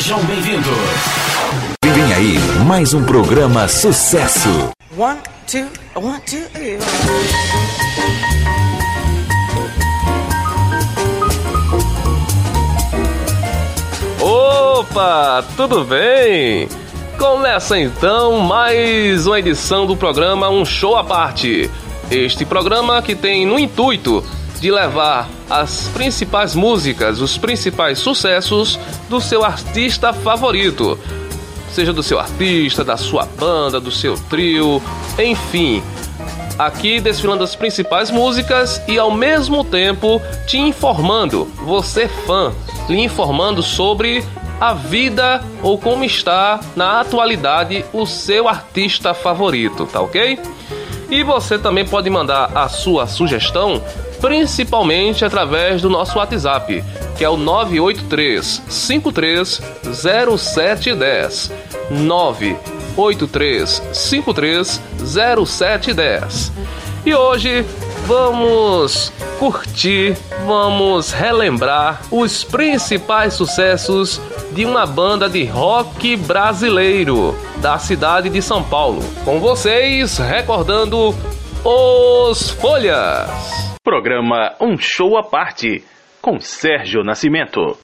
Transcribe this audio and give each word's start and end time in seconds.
Sejam 0.00 0.24
bem-vindos. 0.24 0.66
Vem 1.84 2.14
aí, 2.14 2.38
mais 2.66 2.94
um 2.94 3.04
programa 3.04 3.68
sucesso. 3.68 4.48
One, 4.96 5.18
two, 5.46 5.68
one, 5.94 6.18
two, 6.20 6.40
three. 6.54 6.78
Opa, 14.18 15.44
tudo 15.54 15.84
bem? 15.84 16.66
Começa 17.18 17.78
então 17.78 18.40
mais 18.40 19.26
uma 19.26 19.38
edição 19.38 19.84
do 19.86 19.94
programa 19.94 20.48
Um 20.48 20.64
Show 20.64 20.96
à 20.96 21.04
Parte. 21.04 21.70
Este 22.10 22.46
programa 22.46 23.02
que 23.02 23.14
tem 23.14 23.44
no 23.44 23.58
intuito 23.58 24.24
de 24.60 24.70
levar 24.70 25.28
as 25.48 25.88
principais 25.88 26.54
músicas, 26.54 27.20
os 27.20 27.38
principais 27.38 27.98
sucessos 27.98 28.78
do 29.08 29.20
seu 29.20 29.42
artista 29.42 30.12
favorito. 30.12 30.98
Seja 31.72 31.92
do 31.92 32.02
seu 32.02 32.18
artista, 32.20 32.84
da 32.84 32.96
sua 32.96 33.24
banda, 33.24 33.80
do 33.80 33.90
seu 33.90 34.16
trio, 34.28 34.82
enfim. 35.18 35.82
Aqui 36.58 37.00
desfilando 37.00 37.42
as 37.42 37.56
principais 37.56 38.10
músicas 38.10 38.82
e 38.86 38.98
ao 38.98 39.10
mesmo 39.10 39.64
tempo 39.64 40.20
te 40.46 40.58
informando, 40.58 41.46
você 41.64 42.06
fã, 42.06 42.52
lhe 42.86 43.00
informando 43.00 43.62
sobre 43.62 44.22
a 44.60 44.74
vida 44.74 45.42
ou 45.62 45.78
como 45.78 46.04
está 46.04 46.60
na 46.76 47.00
atualidade 47.00 47.82
o 47.94 48.04
seu 48.04 48.46
artista 48.46 49.14
favorito, 49.14 49.86
tá 49.86 50.02
ok? 50.02 50.38
E 51.08 51.22
você 51.22 51.58
também 51.58 51.84
pode 51.84 52.10
mandar 52.10 52.50
a 52.54 52.68
sua 52.68 53.06
sugestão 53.06 53.82
principalmente 54.20 55.24
através 55.24 55.82
do 55.82 55.90
nosso 55.90 56.18
WhatsApp, 56.18 56.84
que 57.16 57.24
é 57.24 57.28
o 57.28 57.36
983 57.36 58.62
53 58.68 59.62
0710. 59.92 61.50
983 61.90 63.82
53 63.92 64.80
0710. 65.04 66.52
E 67.04 67.14
hoje 67.14 67.64
vamos 68.06 69.12
curtir, 69.38 70.16
vamos 70.46 71.12
relembrar 71.12 72.02
os 72.10 72.44
principais 72.44 73.34
sucessos 73.34 74.20
de 74.52 74.64
uma 74.66 74.84
banda 74.84 75.28
de 75.28 75.44
rock 75.44 76.16
brasileiro 76.16 77.34
da 77.58 77.78
cidade 77.78 78.28
de 78.28 78.42
São 78.42 78.62
Paulo. 78.62 79.02
Com 79.24 79.40
vocês, 79.40 80.18
recordando 80.18 81.14
os 81.64 82.50
Folhas. 82.50 83.76
Programa 83.82 84.54
Um 84.60 84.76
Show 84.78 85.16
à 85.16 85.22
Parte, 85.22 85.84
com 86.20 86.38
Sérgio 86.40 87.02
Nascimento. 87.02 87.78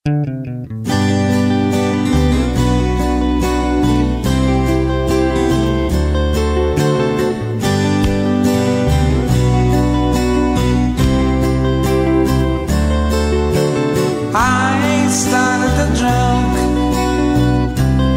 I 14.35 15.09
started 15.09 15.73
the 15.77 15.89
drunk, 15.99 16.57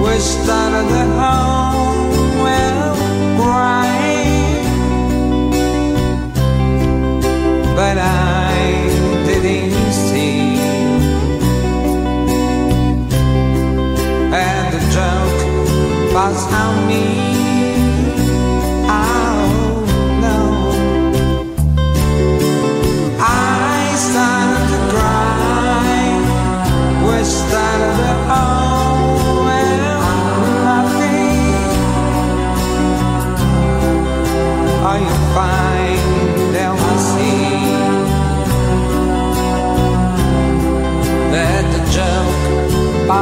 we 0.04 0.20
started 0.20 0.88
the 0.90 1.06
home, 1.20 1.59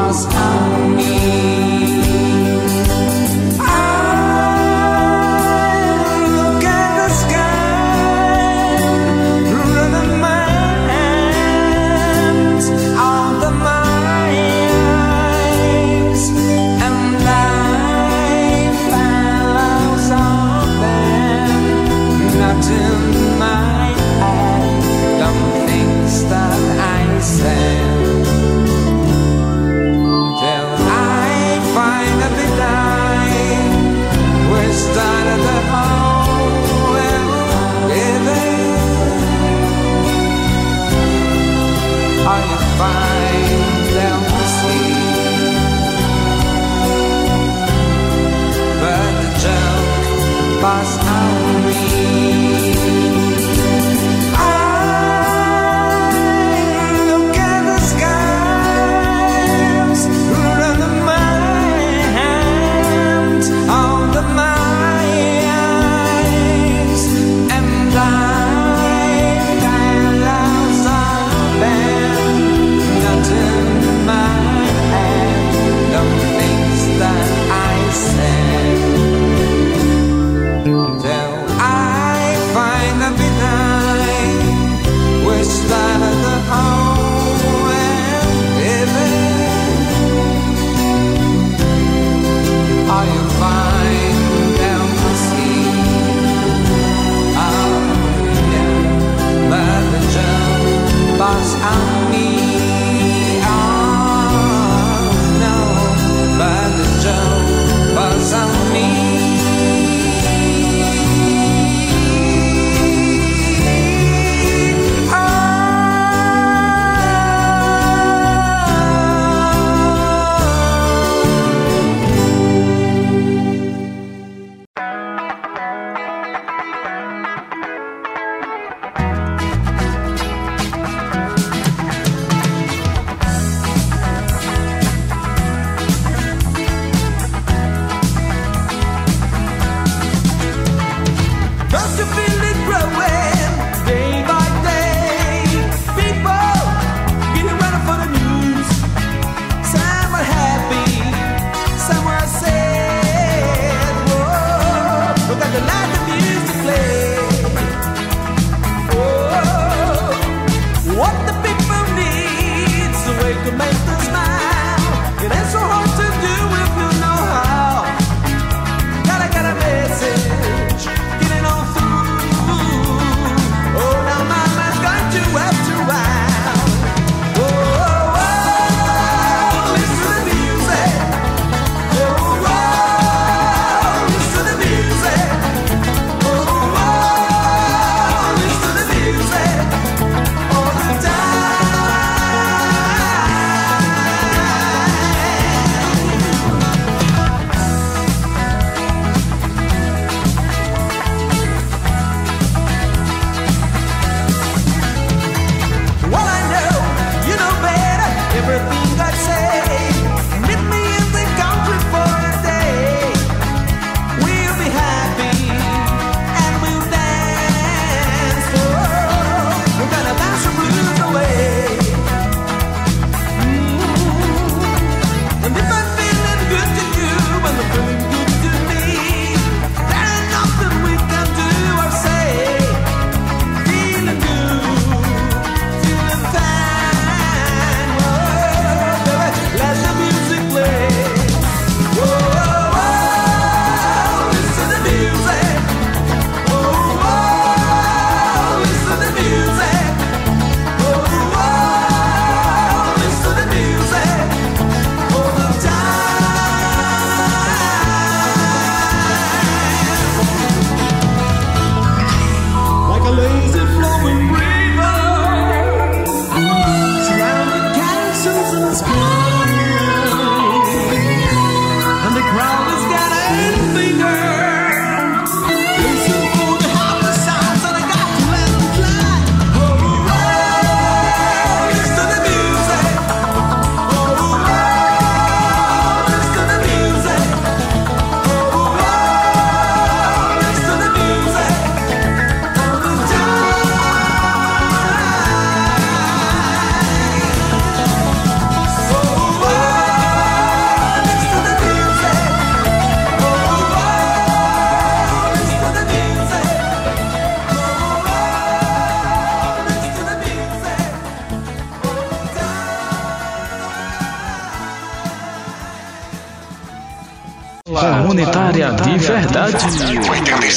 cause 0.08 0.26
I 0.28 0.57
paz. 50.68 51.07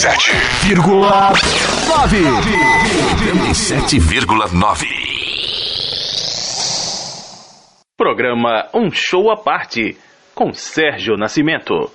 87,9. 0.00 1.34
87,9. 3.34 4.86
Programa 7.98 8.70
Um 8.72 8.90
Show 8.90 9.30
à 9.30 9.36
Parte, 9.36 9.98
com 10.34 10.54
Sérgio 10.54 11.18
Nascimento. 11.18 11.90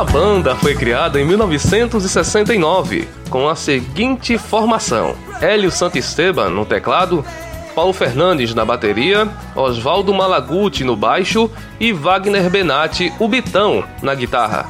A 0.00 0.04
banda 0.04 0.56
foi 0.56 0.74
criada 0.74 1.20
em 1.20 1.26
1969 1.26 3.06
com 3.28 3.46
a 3.46 3.54
seguinte 3.54 4.38
formação: 4.38 5.14
Hélio 5.42 5.70
Santisteban 5.70 6.48
no 6.48 6.64
teclado, 6.64 7.22
Paulo 7.74 7.92
Fernandes 7.92 8.54
na 8.54 8.64
bateria, 8.64 9.28
Oswaldo 9.54 10.14
Malaguti 10.14 10.84
no 10.84 10.96
baixo 10.96 11.50
e 11.78 11.92
Wagner 11.92 12.48
Benatti, 12.48 13.12
o 13.18 13.28
Bitão, 13.28 13.84
na 14.00 14.14
guitarra. 14.14 14.64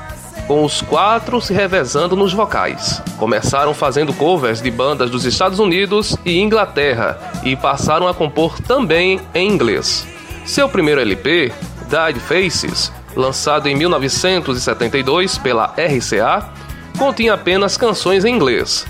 Com 0.48 0.64
os 0.64 0.82
quatro 0.82 1.40
se 1.40 1.54
revezando 1.54 2.16
nos 2.16 2.32
vocais. 2.32 3.00
Começaram 3.16 3.72
fazendo 3.72 4.12
covers 4.12 4.60
de 4.60 4.68
bandas 4.68 5.10
dos 5.10 5.24
Estados 5.24 5.60
Unidos 5.60 6.16
e 6.24 6.40
Inglaterra 6.40 7.16
e 7.44 7.54
passaram 7.54 8.08
a 8.08 8.12
compor 8.12 8.60
também 8.60 9.20
em 9.32 9.48
inglês. 9.48 10.04
Seu 10.44 10.68
primeiro 10.68 11.00
LP, 11.00 11.52
Died 11.88 12.18
Faces, 12.18 12.90
lançado 13.16 13.68
em 13.68 13.74
1972 13.74 15.38
pela 15.38 15.74
RCA, 15.76 16.48
continha 16.98 17.34
apenas 17.34 17.76
canções 17.76 18.24
em 18.24 18.34
inglês. 18.34 18.86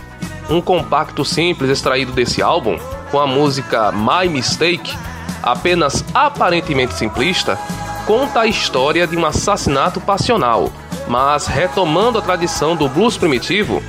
Um 0.48 0.60
compacto 0.60 1.24
simples 1.24 1.70
extraído 1.70 2.12
desse 2.12 2.42
álbum, 2.42 2.78
com 3.10 3.18
a 3.18 3.26
música 3.26 3.92
My 3.92 4.28
Mistake, 4.28 4.96
apenas 5.42 6.04
aparentemente 6.12 6.94
simplista, 6.94 7.58
conta 8.06 8.40
a 8.40 8.46
história 8.46 9.06
de 9.06 9.16
um 9.16 9.24
assassinato 9.24 10.00
passional, 10.00 10.72
mas 11.08 11.46
retomando 11.46 12.18
a 12.18 12.22
tradição 12.22 12.74
do 12.74 12.88
blues 12.88 13.16
primitivo 13.16 13.82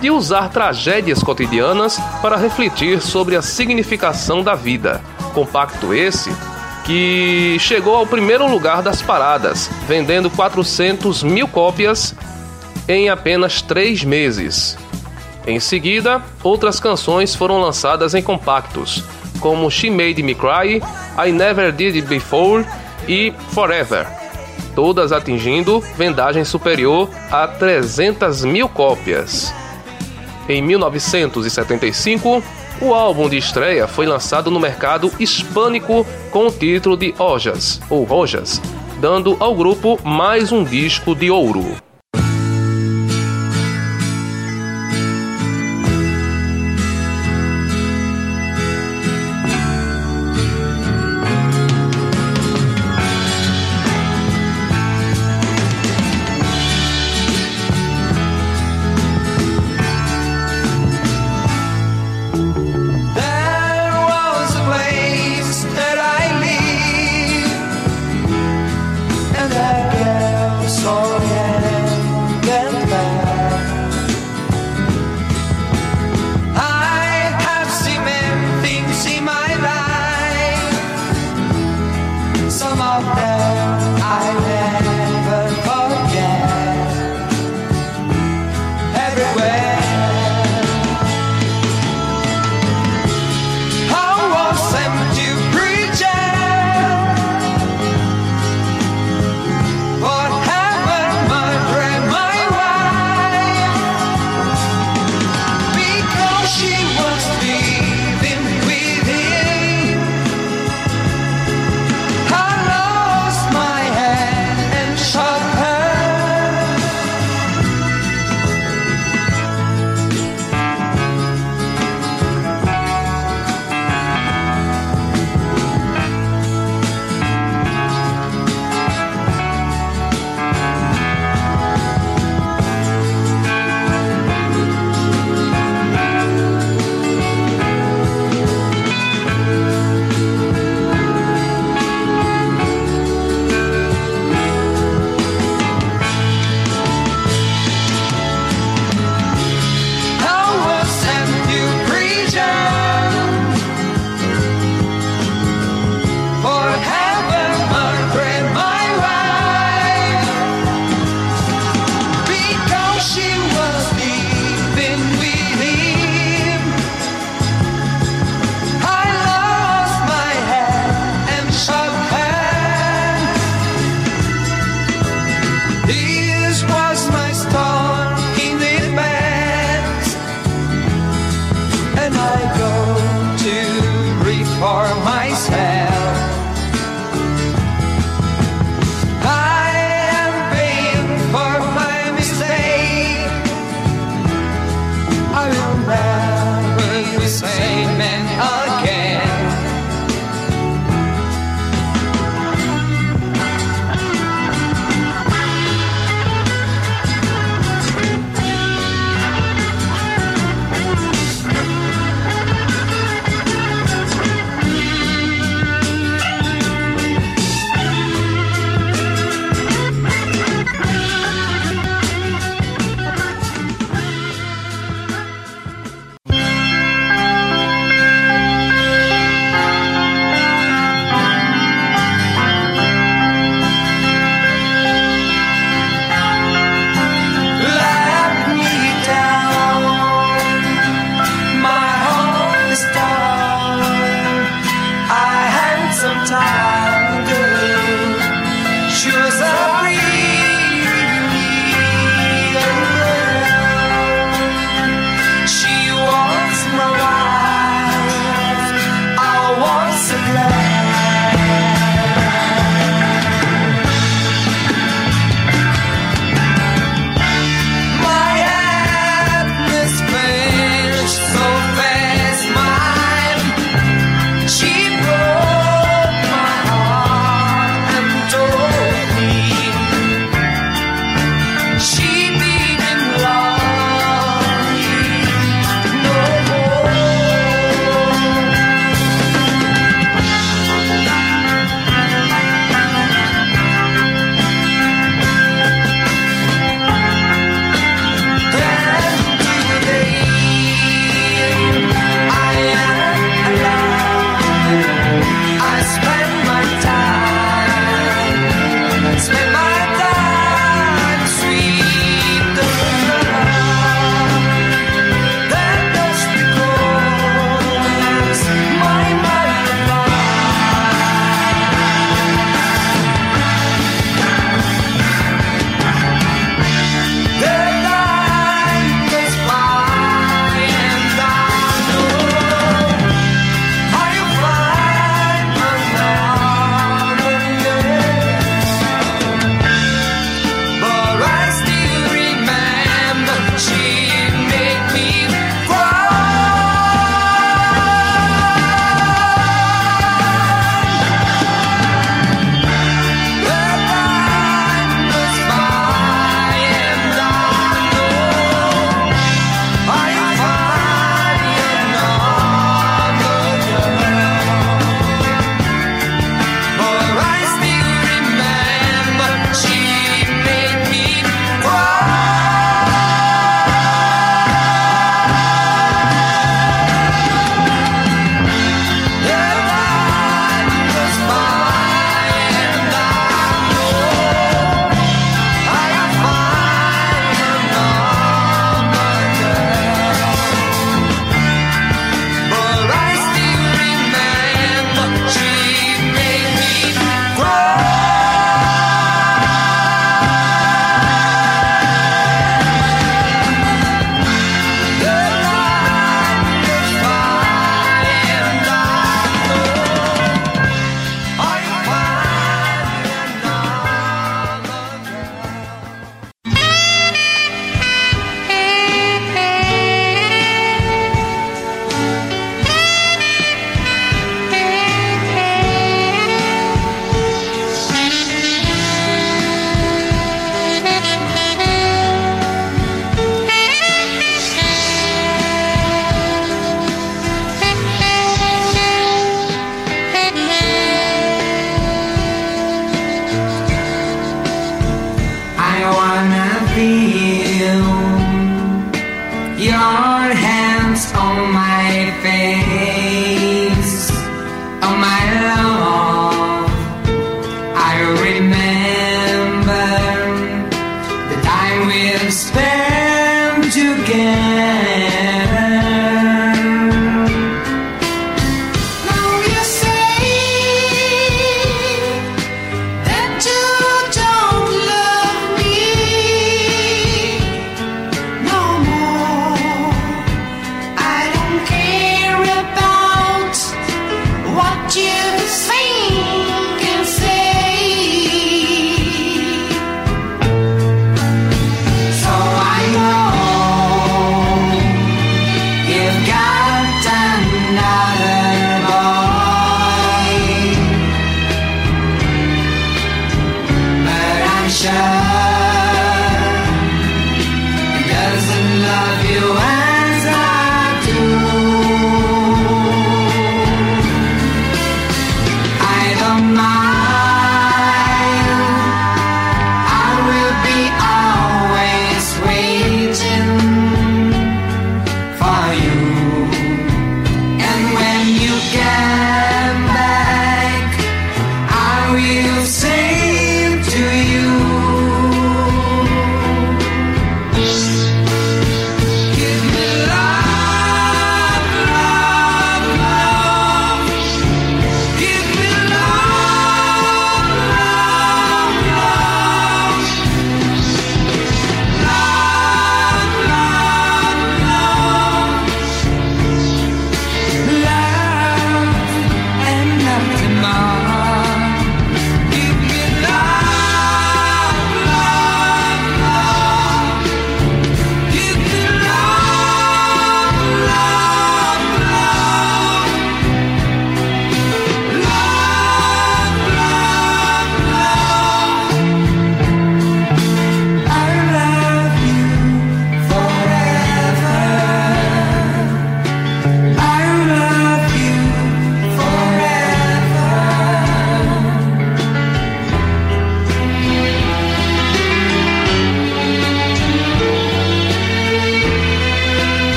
de 0.00 0.10
usar 0.10 0.48
tragédias 0.48 1.22
cotidianas 1.22 1.98
para 2.22 2.36
refletir 2.36 3.00
sobre 3.00 3.36
a 3.36 3.42
significação 3.42 4.42
da 4.42 4.54
vida. 4.54 5.00
Compacto 5.34 5.92
esse 5.92 6.30
que 6.88 7.58
chegou 7.60 7.94
ao 7.94 8.06
primeiro 8.06 8.50
lugar 8.50 8.80
das 8.80 9.02
paradas, 9.02 9.70
vendendo 9.86 10.30
400 10.30 11.22
mil 11.22 11.46
cópias 11.46 12.14
em 12.88 13.10
apenas 13.10 13.60
três 13.60 14.02
meses. 14.02 14.74
Em 15.46 15.60
seguida, 15.60 16.22
outras 16.42 16.80
canções 16.80 17.34
foram 17.34 17.60
lançadas 17.60 18.14
em 18.14 18.22
compactos, 18.22 19.04
como 19.38 19.70
She 19.70 19.90
Made 19.90 20.22
Me 20.22 20.34
Cry, 20.34 20.82
I 21.22 21.30
Never 21.30 21.72
Did 21.72 21.96
It 21.96 22.08
Before 22.08 22.64
e 23.06 23.34
Forever, 23.50 24.06
todas 24.74 25.12
atingindo 25.12 25.84
vendagem 25.98 26.42
superior 26.42 27.10
a 27.30 27.46
300 27.46 28.46
mil 28.46 28.66
cópias. 28.66 29.52
Em 30.48 30.62
1975, 30.62 32.42
o 32.80 32.94
álbum 32.94 33.28
de 33.28 33.36
estreia 33.36 33.88
foi 33.88 34.06
lançado 34.06 34.50
no 34.50 34.60
mercado 34.60 35.10
hispânico 35.18 36.06
com 36.30 36.46
o 36.46 36.50
título 36.50 36.96
de 36.96 37.14
Ojas, 37.18 37.80
ou 37.90 38.04
Rojas, 38.04 38.60
dando 39.00 39.36
ao 39.40 39.54
grupo 39.54 39.98
mais 40.04 40.52
um 40.52 40.62
disco 40.62 41.14
de 41.14 41.30
ouro. 41.30 41.87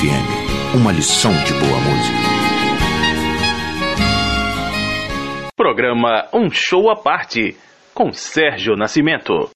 FM. 0.00 0.76
Uma 0.76 0.92
lição 0.92 1.30
de 1.44 1.52
boa 1.52 1.78
música. 1.78 2.16
Programa 5.54 6.26
Um 6.32 6.50
Show 6.50 6.88
à 6.88 6.96
Parte, 6.96 7.54
com 7.92 8.10
Sérgio 8.10 8.76
Nascimento. 8.76 9.50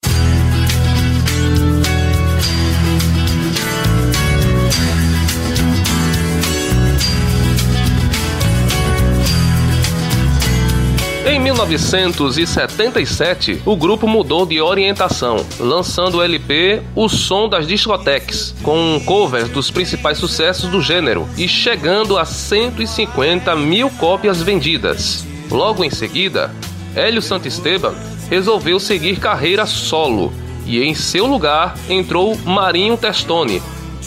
Em 11.35 11.39
1977, 11.39 13.61
o 13.65 13.75
grupo 13.75 14.07
mudou 14.07 14.45
de 14.45 14.61
orientação, 14.61 15.45
lançando 15.59 16.19
o 16.19 16.23
LP 16.23 16.81
O 16.95 17.09
Som 17.09 17.49
das 17.49 17.67
Discotecas, 17.67 18.55
com 18.63 19.01
covers 19.05 19.49
dos 19.49 19.69
principais 19.69 20.17
sucessos 20.17 20.69
do 20.69 20.81
gênero 20.81 21.27
e 21.37 21.45
chegando 21.45 22.17
a 22.17 22.23
150 22.23 23.53
mil 23.57 23.89
cópias 23.89 24.41
vendidas. 24.41 25.25
Logo 25.51 25.83
em 25.83 25.89
seguida, 25.89 26.55
Hélio 26.95 27.21
Santisteban 27.21 27.93
resolveu 28.29 28.79
seguir 28.79 29.19
carreira 29.19 29.65
solo 29.65 30.31
e 30.65 30.83
em 30.83 30.95
seu 30.95 31.25
lugar 31.25 31.75
entrou 31.89 32.37
Marinho 32.45 32.95
Testoni, 32.95 33.61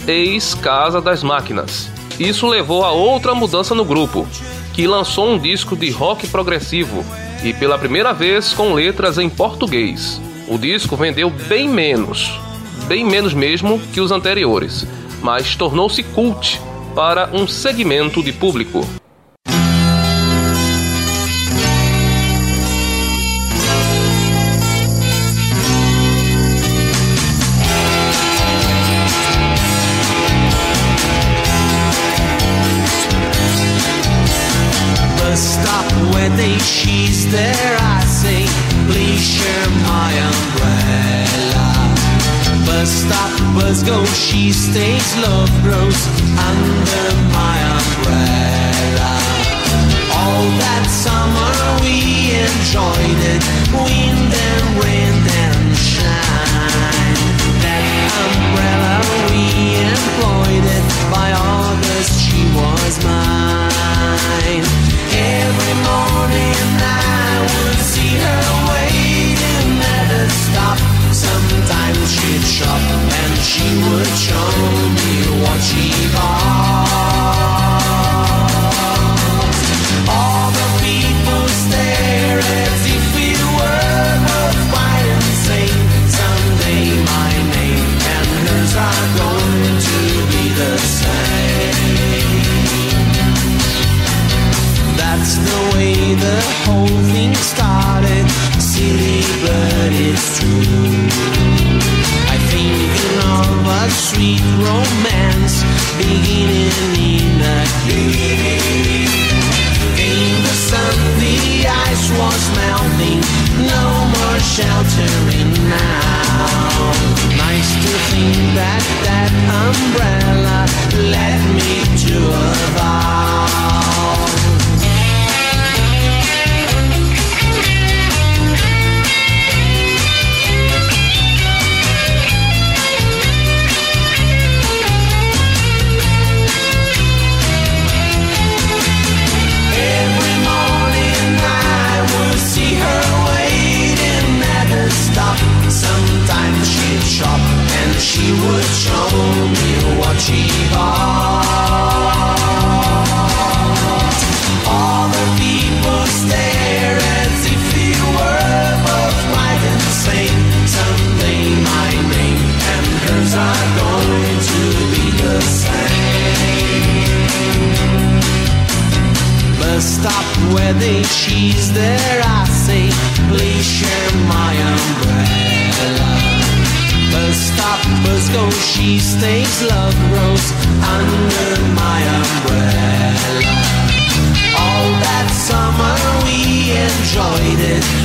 ex-Casa 0.06 0.98
das 0.98 1.22
Máquinas. 1.22 1.90
Isso 2.18 2.46
levou 2.46 2.86
a 2.86 2.90
outra 2.90 3.34
mudança 3.34 3.74
no 3.74 3.84
grupo, 3.84 4.26
que 4.78 4.86
lançou 4.86 5.28
um 5.28 5.36
disco 5.36 5.74
de 5.74 5.90
rock 5.90 6.28
progressivo 6.28 7.04
e 7.42 7.52
pela 7.52 7.76
primeira 7.76 8.12
vez 8.12 8.52
com 8.52 8.74
letras 8.74 9.18
em 9.18 9.28
português. 9.28 10.20
O 10.46 10.56
disco 10.56 10.94
vendeu 10.94 11.28
bem 11.28 11.68
menos, 11.68 12.38
bem 12.86 13.04
menos 13.04 13.34
mesmo 13.34 13.80
que 13.92 14.00
os 14.00 14.12
anteriores, 14.12 14.86
mas 15.20 15.56
tornou-se 15.56 16.00
cult 16.04 16.60
para 16.94 17.28
um 17.32 17.44
segmento 17.48 18.22
de 18.22 18.32
público. 18.32 18.86
She 44.28 44.52
stays, 44.52 45.16
love 45.24 45.50
grows 45.62 46.00
under 46.50 47.06
my 47.32 47.56
umbrella. 47.78 49.12
All 50.20 50.44
that 50.64 50.84
summer 51.04 51.52
we 51.80 52.36
enjoyed 52.36 53.20
it, 53.32 53.42
wind 53.72 54.07
would 73.90 74.06
show 74.06 74.50
me 74.96 75.42
what 75.42 75.60
she 75.60 76.12
bought. 76.12 76.67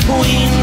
queen. 0.06 0.63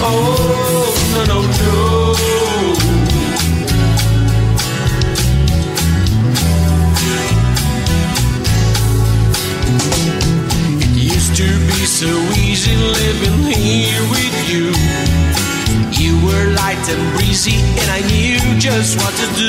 Oh, 0.00 0.94
no, 1.14 1.22
no, 1.24 1.38
no. 1.42 2.14
It 10.80 10.92
used 10.96 11.34
to 11.36 11.42
be 11.42 11.84
so 11.84 12.06
easy 12.38 12.76
living 12.76 13.42
here 13.52 14.02
with 14.14 14.36
you. 14.48 14.72
You 16.00 16.14
were 16.24 16.46
light 16.54 16.84
and 16.88 17.16
breezy, 17.16 17.58
and 17.80 17.90
I 17.90 18.00
knew 18.06 18.60
just 18.60 18.96
what 18.98 19.14
to 19.14 19.26
do. 19.36 19.47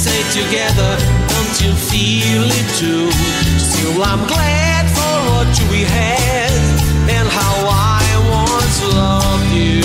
Stay 0.00 0.22
together. 0.32 0.92
Don't 1.28 1.56
you 1.60 1.72
feel 1.76 2.44
it 2.48 2.68
too? 2.80 3.04
Still, 3.60 4.02
I'm 4.02 4.24
glad 4.26 4.84
for 4.96 5.16
what 5.28 5.52
we 5.70 5.84
had 5.84 6.52
and 7.16 7.26
how 7.28 7.56
I 7.68 8.04
once 8.32 8.76
loved 8.96 9.50
you. 9.52 9.84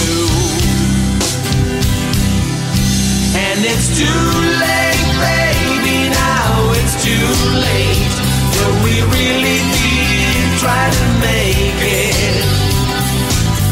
And 3.43 3.59
it's 3.71 3.89
too 3.99 4.23
late, 4.63 5.07
baby, 5.19 6.07
now 6.07 6.71
it's 6.79 6.95
too 7.03 7.29
late. 7.67 8.15
But 8.55 8.73
we 8.85 8.95
really 9.17 9.59
did 9.75 10.47
try 10.63 10.85
to 10.99 11.05
make 11.27 11.79
it. 11.83 12.43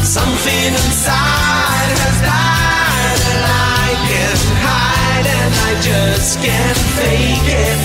Something 0.04 0.72
inside 0.76 1.43
just 5.80 6.40
can't 6.40 6.76
fake 6.76 7.54
it. 7.54 7.83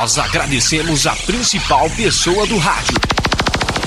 Nós 0.00 0.16
agradecemos 0.16 1.08
a 1.08 1.16
principal 1.26 1.90
pessoa 1.90 2.46
do 2.46 2.56
rádio. 2.56 2.96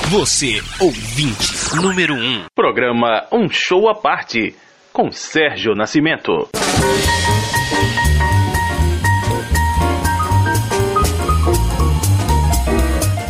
Você, 0.10 0.62
ouvinte, 0.78 1.74
número 1.74 2.16
1. 2.16 2.18
Um. 2.18 2.44
Programa 2.54 3.26
Um 3.32 3.50
Show 3.50 3.88
à 3.88 3.96
Parte, 3.96 4.54
com 4.92 5.10
Sérgio 5.10 5.74
Nascimento. 5.74 6.50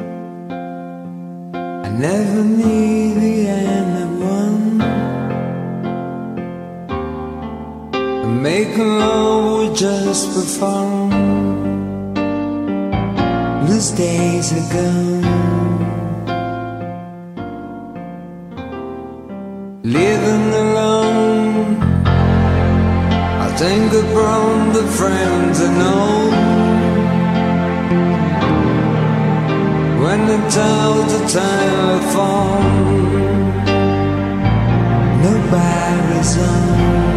I 1.54 1.90
never 2.08 2.44
knew 2.44 3.14
the 3.20 3.48
end 3.48 3.94
of 4.06 4.12
one. 4.40 4.82
I 8.24 8.28
make 8.48 8.78
love 8.78 9.44
was 9.60 9.80
just 9.80 10.26
for 10.34 10.46
fun. 10.60 11.10
Those 13.68 13.92
days 13.92 14.48
are 14.58 14.68
gone. 14.78 15.26
Living 19.84 20.48
alone, 20.64 21.78
I 23.46 23.48
think 23.58 23.92
upon 24.04 24.74
the 24.78 24.86
friends 24.98 25.60
I 25.60 25.70
know. 25.80 26.45
and 30.16 30.30
Ringing 30.30 30.50
down 30.50 31.08
the 31.10 31.28
telephone 31.28 32.66
Nobody's 35.22 36.36
home. 36.36 37.15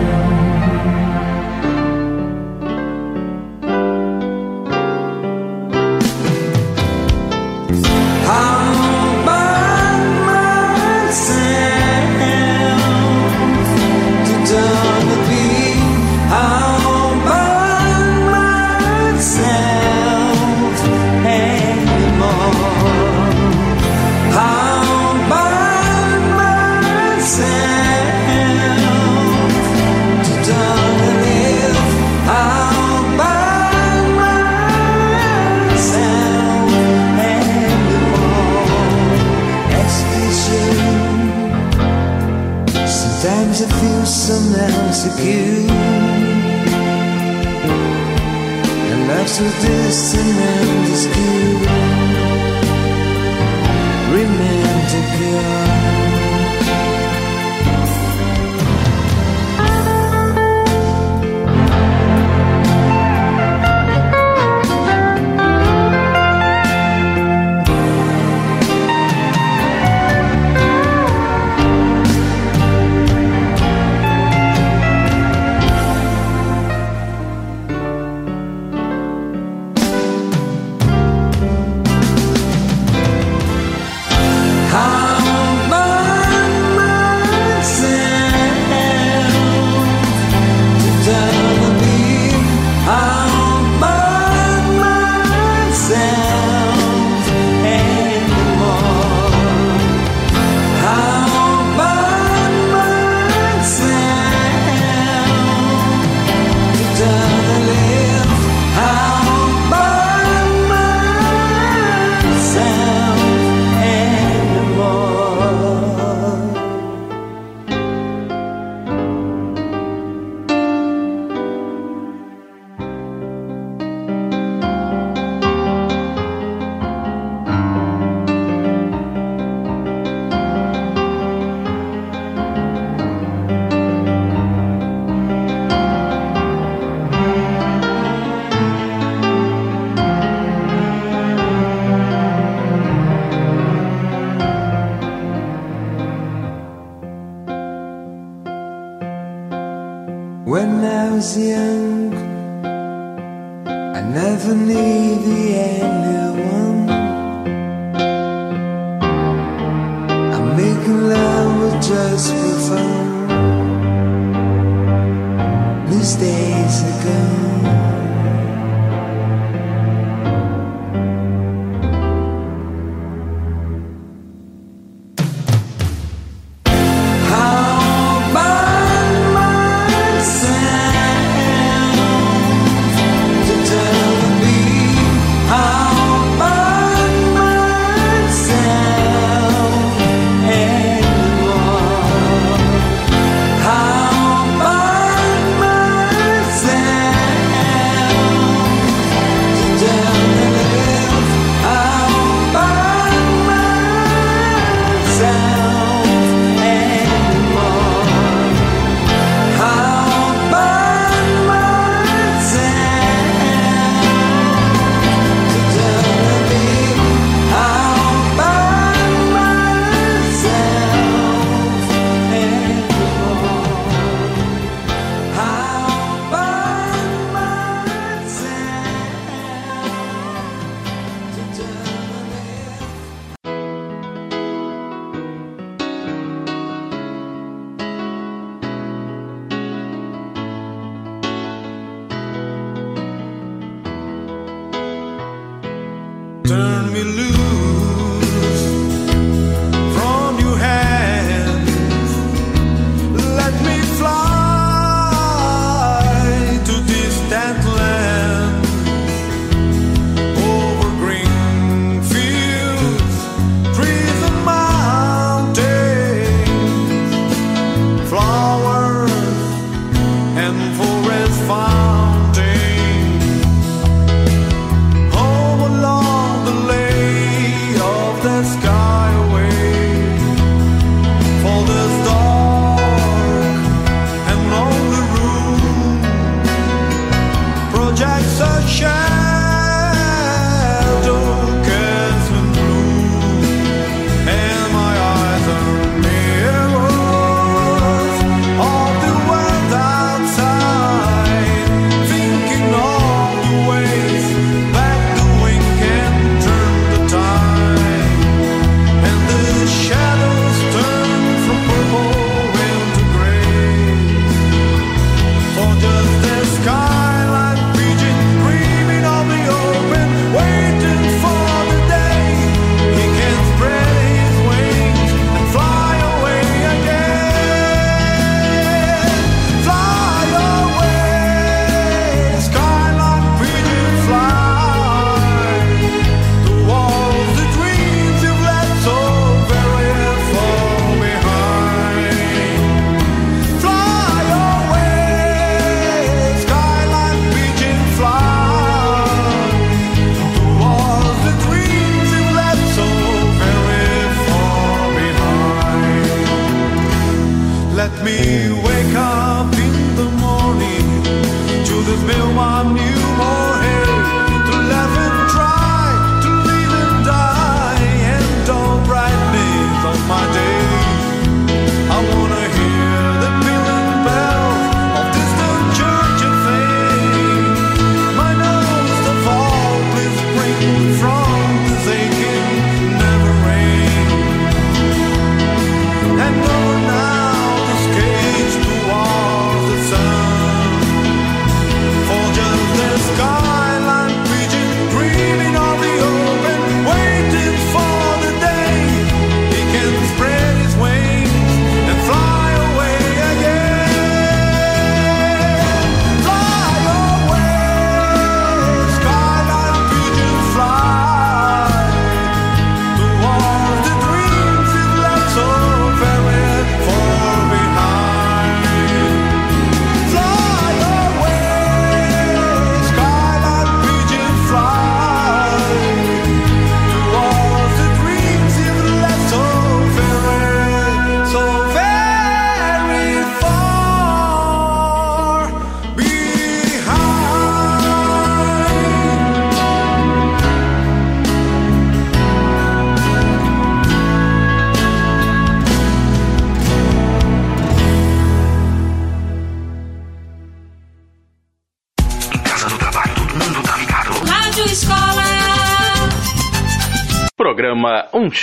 some 44.28 44.54
else 44.54 45.06
accused 45.06 45.70
And 48.90 49.08
life's 49.08 49.38
so 49.38 49.44
distant 49.44 50.36
and 50.52 50.92
askew 50.92 51.48
Remain 54.12 54.76
to 54.92 55.67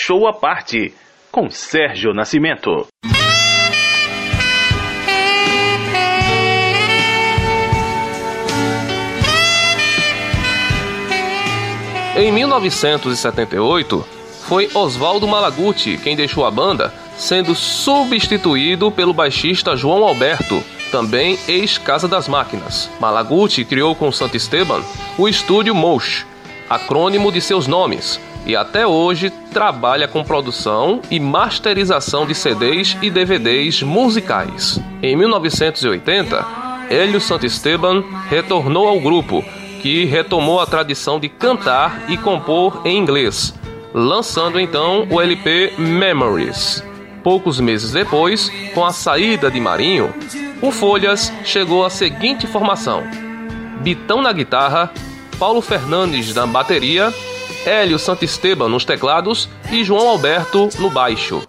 Show 0.07 0.27
à 0.27 0.33
Parte, 0.33 0.93
com 1.31 1.49
Sérgio 1.49 2.13
Nascimento. 2.13 2.85
Em 12.15 12.31
1978, 12.31 14.05
foi 14.47 14.69
Oswaldo 14.75 15.27
Malaguti 15.27 15.97
quem 15.97 16.15
deixou 16.15 16.45
a 16.45 16.51
banda, 16.51 16.93
sendo 17.17 17.55
substituído 17.55 18.91
pelo 18.91 19.11
baixista 19.11 19.75
João 19.75 20.03
Alberto, 20.03 20.63
também 20.91 21.39
ex-Casa 21.47 22.07
das 22.07 22.27
Máquinas. 22.27 22.91
Malaguti 22.99 23.65
criou 23.65 23.95
com 23.95 24.11
Santo 24.11 24.37
Esteban 24.37 24.83
o 25.17 25.27
estúdio 25.27 25.73
Mosh, 25.73 26.27
acrônimo 26.69 27.31
de 27.31 27.41
seus 27.41 27.65
nomes, 27.65 28.19
e 28.45 28.55
até 28.55 28.85
hoje 28.85 29.31
trabalha 29.51 30.07
com 30.07 30.23
produção 30.23 31.01
e 31.09 31.19
masterização 31.19 32.25
de 32.25 32.35
CDs 32.35 32.95
e 33.01 33.09
DVDs 33.09 33.81
musicais. 33.81 34.79
Em 35.01 35.15
1980, 35.15 36.45
Hélio 36.89 37.19
Santisteban 37.19 38.03
retornou 38.29 38.87
ao 38.87 38.99
grupo, 38.99 39.43
que 39.81 40.05
retomou 40.05 40.59
a 40.59 40.65
tradição 40.65 41.19
de 41.19 41.29
cantar 41.29 42.05
e 42.07 42.17
compor 42.17 42.81
em 42.85 42.97
inglês, 42.97 43.53
lançando 43.93 44.59
então 44.59 45.07
o 45.09 45.19
LP 45.19 45.73
Memories. 45.77 46.83
Poucos 47.23 47.59
meses 47.59 47.91
depois, 47.91 48.51
com 48.75 48.85
a 48.85 48.91
saída 48.91 49.49
de 49.49 49.59
Marinho, 49.59 50.13
o 50.61 50.71
Folhas 50.71 51.33
chegou 51.43 51.83
à 51.83 51.89
seguinte 51.89 52.45
formação: 52.45 53.03
Bitão 53.81 54.21
na 54.21 54.31
guitarra, 54.31 54.91
Paulo 55.39 55.61
Fernandes 55.61 56.33
na 56.35 56.45
bateria 56.45 57.11
Hélio 57.65 57.97
Santisteban 57.97 58.69
nos 58.69 58.85
teclados 58.85 59.49
e 59.71 59.83
João 59.83 60.07
Alberto 60.07 60.69
no 60.79 60.89
baixo. 60.89 61.41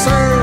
serve. 0.00 0.39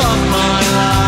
Of 0.00 0.30
my 0.30 0.60
life. 0.76 1.07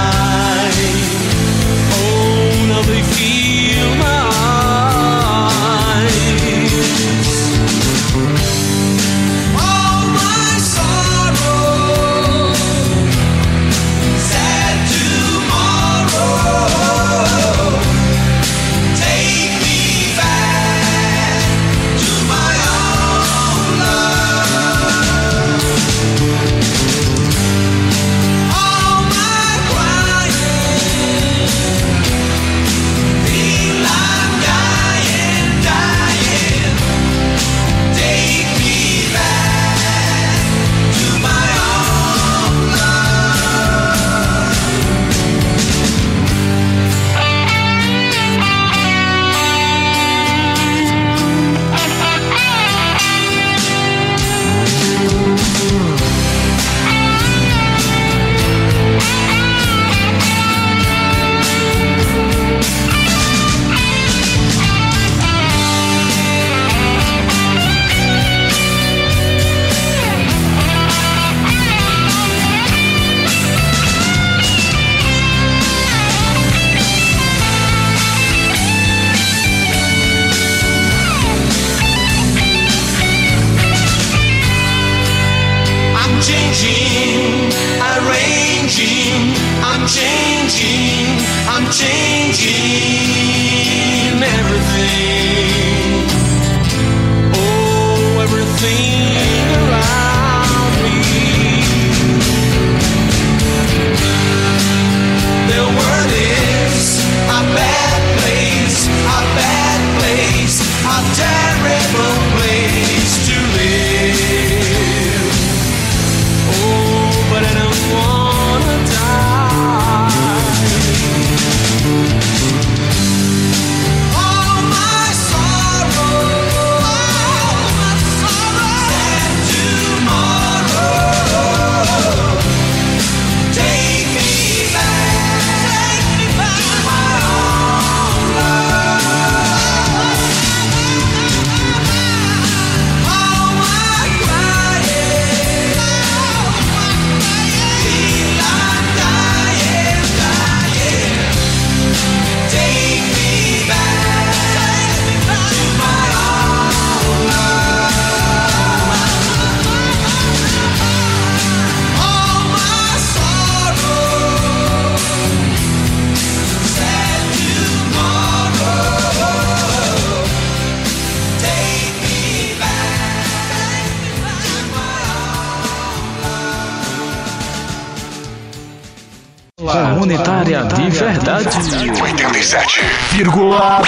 87,9. 182.50 183.86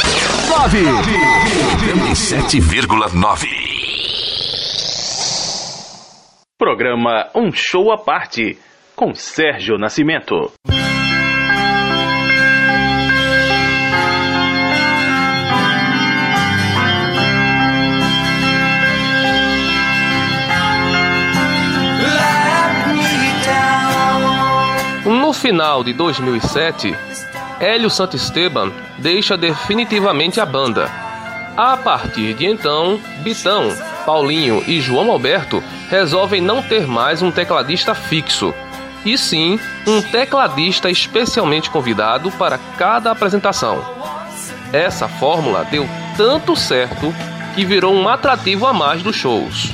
87,9. 1.82 3.48
Programa 6.56 7.28
Um 7.34 7.50
Show 7.52 7.90
à 7.90 7.98
Parte, 7.98 8.56
com 8.94 9.12
Sérgio 9.16 9.76
Nascimento. 9.78 10.52
No 25.04 25.32
final 25.32 25.82
de 25.82 25.92
2007, 25.92 26.94
Hélio 27.62 27.88
Santisteban 27.88 28.72
deixa 28.98 29.36
definitivamente 29.36 30.40
a 30.40 30.44
banda. 30.44 30.90
A 31.56 31.76
partir 31.76 32.34
de 32.34 32.44
então, 32.44 32.98
Bitão, 33.22 33.68
Paulinho 34.04 34.64
e 34.66 34.80
João 34.80 35.12
Alberto 35.12 35.62
resolvem 35.88 36.40
não 36.40 36.60
ter 36.60 36.88
mais 36.88 37.22
um 37.22 37.30
tecladista 37.30 37.94
fixo, 37.94 38.52
e 39.04 39.16
sim 39.16 39.60
um 39.86 40.02
tecladista 40.02 40.90
especialmente 40.90 41.70
convidado 41.70 42.32
para 42.32 42.58
cada 42.76 43.12
apresentação. 43.12 43.80
Essa 44.72 45.06
fórmula 45.06 45.64
deu 45.64 45.88
tanto 46.16 46.56
certo 46.56 47.14
que 47.54 47.64
virou 47.64 47.94
um 47.94 48.08
atrativo 48.08 48.66
a 48.66 48.72
mais 48.72 49.04
dos 49.04 49.14
shows. 49.14 49.72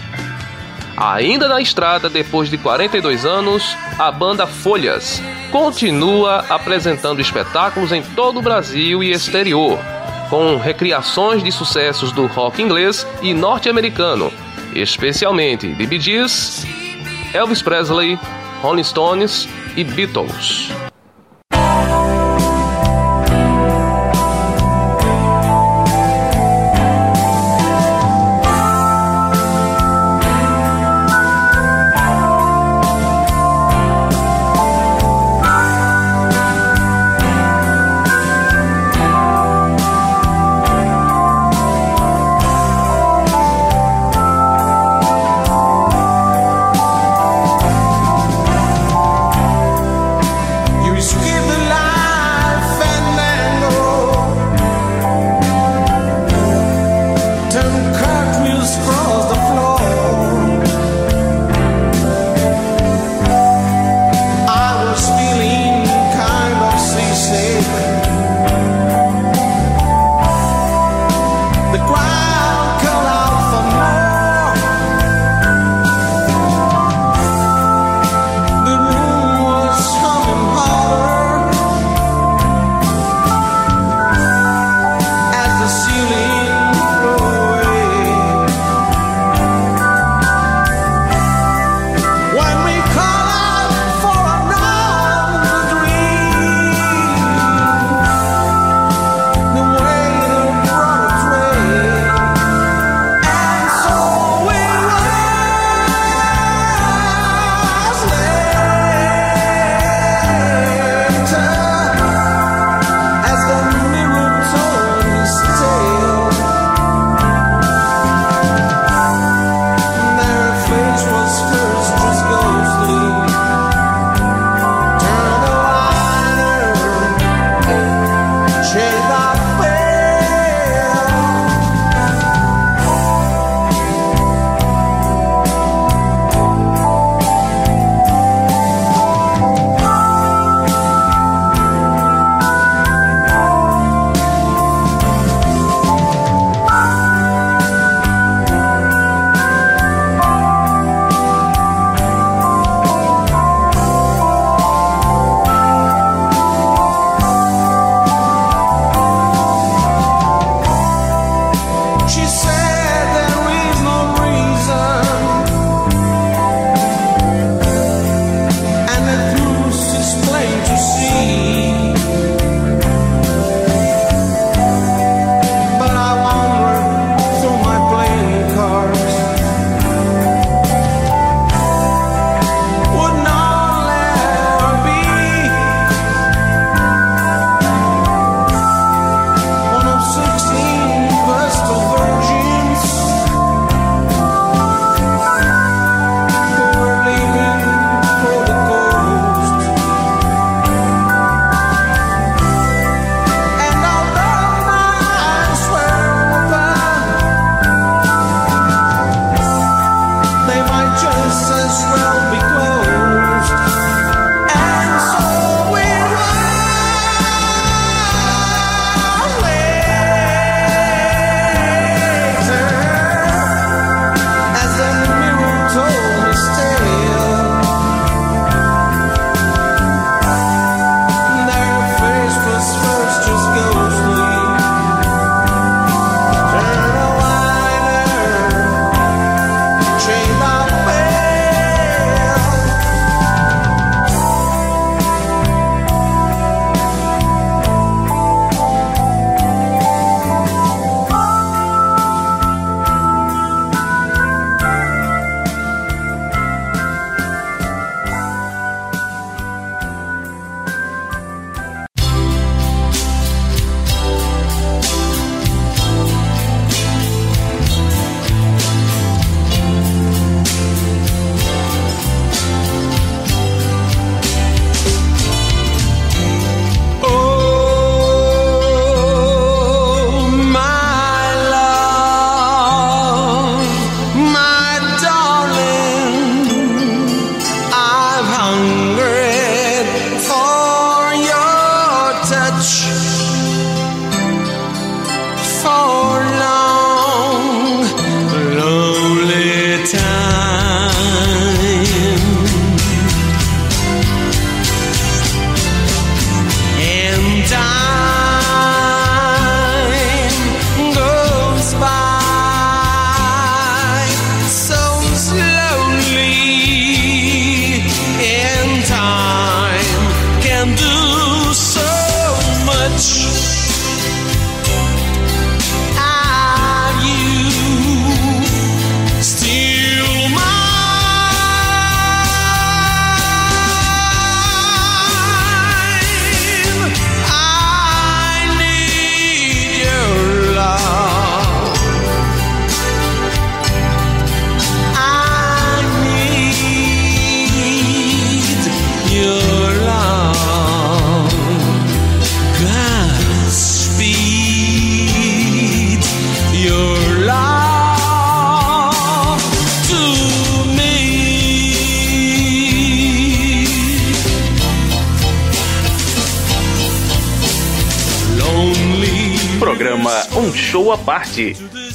Ainda 1.01 1.46
na 1.46 1.61
estrada, 1.61 2.11
depois 2.11 2.51
de 2.51 2.59
42 2.59 3.24
anos, 3.24 3.76
a 3.96 4.11
banda 4.11 4.49
Folhas 4.49 5.22
continua 5.53 6.44
apresentando 6.49 7.20
espetáculos 7.20 7.92
em 7.92 8.03
todo 8.03 8.40
o 8.40 8.42
Brasil 8.42 9.01
e 9.01 9.12
exterior, 9.12 9.78
com 10.28 10.57
recriações 10.57 11.40
de 11.40 11.53
sucessos 11.53 12.11
do 12.11 12.26
rock 12.26 12.61
inglês 12.61 13.07
e 13.22 13.32
norte-americano, 13.32 14.32
especialmente 14.74 15.72
de 15.72 15.86
Bee 15.86 16.01
Gees, 16.01 16.66
Elvis 17.32 17.62
Presley, 17.62 18.18
Rolling 18.61 18.82
Stones 18.82 19.49
e 19.76 19.84
Beatles. 19.84 20.68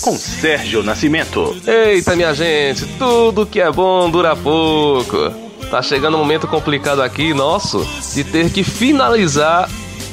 Com 0.01 0.17
Sérgio 0.17 0.83
Nascimento. 0.83 1.55
Eita, 1.67 2.15
minha 2.15 2.33
gente, 2.33 2.85
tudo 2.97 3.45
que 3.45 3.59
é 3.59 3.71
bom 3.71 4.09
dura 4.09 4.35
pouco. 4.35 5.31
Tá 5.69 5.81
chegando 5.81 6.15
um 6.15 6.19
momento 6.19 6.47
complicado 6.47 7.01
aqui, 7.01 7.33
nosso, 7.33 7.85
de 8.13 8.23
ter 8.23 8.51
que 8.51 8.63
finalizar 8.63 9.69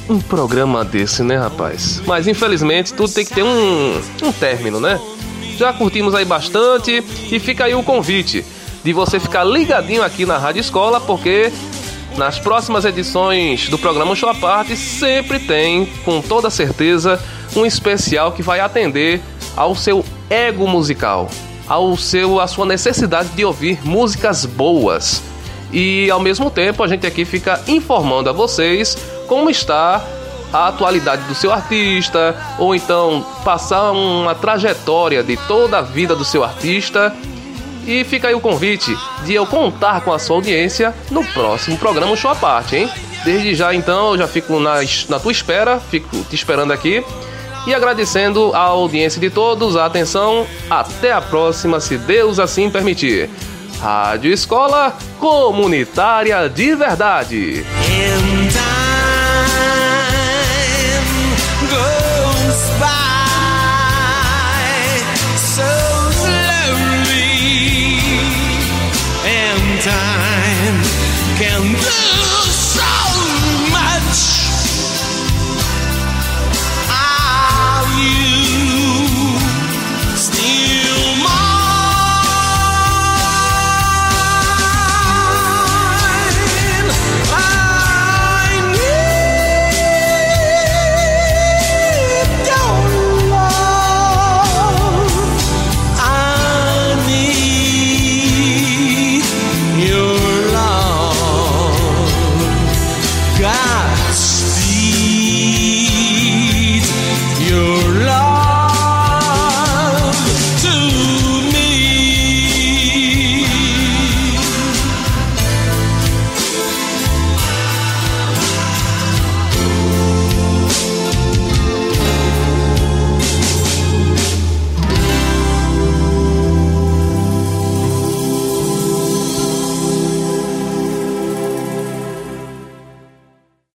um 0.09 0.19
programa 0.19 0.85
desse, 0.85 1.23
né, 1.23 1.37
rapaz? 1.37 2.03
Mas 2.07 2.27
infelizmente 2.27 2.93
tudo 2.93 3.13
tem 3.13 3.25
que 3.25 3.33
ter 3.33 3.45
um, 3.45 4.01
um 4.23 4.33
término, 4.33 4.81
né? 4.81 5.01
Já 5.57 5.73
curtimos 5.73 6.15
aí 6.15 6.25
bastante 6.25 7.05
e 7.31 7.39
fica 7.39 7.67
aí 7.67 7.75
o 7.75 7.83
convite 7.83 8.45
de 8.83 8.93
você 8.93 9.21
ficar 9.21 9.45
ligadinho 9.45 10.03
aqui 10.03 10.25
na 10.25 10.39
Rádio 10.39 10.61
Escola, 10.61 11.01
porque 11.01 11.53
nas 12.17 12.39
próximas 12.39 12.85
edições 12.85 13.69
do 13.69 13.79
programa 13.79 14.17
Show 14.17 14.29
à 14.29 14.35
Parte 14.35 14.77
sempre 14.77 15.39
tem, 15.39 15.87
com 16.05 16.21
toda 16.21 16.51
certeza, 16.51 17.21
um 17.55 17.67
especial 17.67 18.33
que 18.33 18.43
vai 18.43 18.61
atender 18.61 19.21
ao 19.57 19.75
seu 19.75 20.05
ego 20.29 20.67
musical, 20.67 21.29
ao 21.69 21.97
seu, 21.97 22.41
à 22.41 22.47
sua 22.47 22.67
necessidade 22.67 23.31
de 23.31 23.45
ouvir 23.45 23.79
músicas 23.85 24.45
boas. 24.45 25.23
E 25.73 26.11
ao 26.11 26.21
mesmo 26.21 26.51
tempo 26.51 26.83
a 26.83 26.89
gente 26.89 27.07
aqui 27.07 27.25
fica 27.25 27.61
informando 27.69 28.29
a 28.29 28.33
vocês 28.33 28.97
como 29.27 29.51
está 29.51 30.05
a 30.53 30.69
atualidade 30.69 31.23
do 31.25 31.35
seu 31.35 31.53
artista, 31.53 32.37
ou 32.59 32.75
então 32.75 33.25
passar 33.45 33.93
uma 33.93 34.35
trajetória 34.35 35.23
de 35.23 35.37
toda 35.37 35.79
a 35.79 35.83
vida 35.83 36.17
do 36.17 36.25
seu 36.25 36.43
artista. 36.43 37.15
E 37.87 38.05
fica 38.05 38.29
aí 38.29 38.35
o 38.35 38.41
convite 38.41 38.97
de 39.25 39.35
eu 39.35 39.47
contar 39.47 40.03
com 40.03 40.13
a 40.13 40.19
sua 40.19 40.37
audiência 40.37 40.95
no 41.11 41.25
próximo 41.25 41.79
programa 41.79 42.15
Show 42.17 42.31
à 42.31 42.35
Parte, 42.35 42.77
hein? 42.77 42.91
Desde 43.25 43.55
já 43.55 43.75
então 43.75 44.13
eu 44.13 44.19
já 44.19 44.29
fico 44.29 44.59
na, 44.59 44.77
na 45.09 45.19
tua 45.19 45.33
espera, 45.33 45.79
fico 45.79 46.25
te 46.25 46.35
esperando 46.35 46.73
aqui. 46.73 47.05
E 47.67 47.75
agradecendo 47.75 48.53
a 48.55 48.61
audiência 48.61 49.21
de 49.21 49.31
todos, 49.31 49.77
a 49.77 49.87
atenção. 49.87 50.47
Até 50.69 51.13
a 51.13 51.21
próxima, 51.21 51.81
se 51.81 51.99
Deus 51.99 52.39
assim 52.39 52.71
permitir. 52.71 53.29
Rádio 53.81 54.33
Escola 54.33 54.97
Comunitária 55.19 56.49
de 56.49 56.75
Verdade. 56.75 57.65